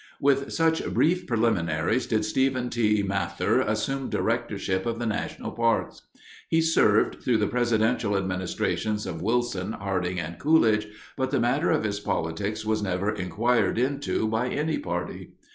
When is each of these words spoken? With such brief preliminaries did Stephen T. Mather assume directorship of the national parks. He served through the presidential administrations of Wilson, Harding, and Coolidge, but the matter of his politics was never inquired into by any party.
With 0.19 0.51
such 0.51 0.83
brief 0.95 1.27
preliminaries 1.27 2.07
did 2.07 2.25
Stephen 2.25 2.71
T. 2.71 3.03
Mather 3.03 3.59
assume 3.61 4.09
directorship 4.09 4.87
of 4.87 4.97
the 4.97 5.05
national 5.05 5.51
parks. 5.51 6.01
He 6.49 6.59
served 6.59 7.21
through 7.21 7.37
the 7.37 7.45
presidential 7.45 8.17
administrations 8.17 9.05
of 9.05 9.21
Wilson, 9.21 9.73
Harding, 9.73 10.19
and 10.19 10.39
Coolidge, 10.39 10.87
but 11.15 11.29
the 11.29 11.39
matter 11.39 11.69
of 11.69 11.83
his 11.83 11.99
politics 11.99 12.65
was 12.65 12.81
never 12.81 13.11
inquired 13.13 13.77
into 13.77 14.27
by 14.27 14.49
any 14.49 14.79
party. 14.79 15.33